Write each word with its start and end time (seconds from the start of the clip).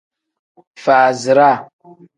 Faaziraa. 0.83 1.57